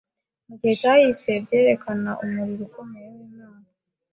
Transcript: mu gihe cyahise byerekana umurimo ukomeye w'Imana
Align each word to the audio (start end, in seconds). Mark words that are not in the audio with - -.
mu 0.47 0.53
gihe 0.59 0.73
cyahise 0.81 1.29
byerekana 1.45 2.11
umurimo 2.23 2.61
ukomeye 2.67 3.07
w'Imana 3.15 3.67